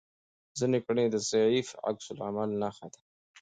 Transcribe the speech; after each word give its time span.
ځینې 0.59 0.77
کړنې 0.85 1.05
د 1.09 1.15
ضعیف 1.29 1.67
عکس 1.89 2.05
العمل 2.13 2.49
نښه 2.61 2.87
ده. 2.93 3.01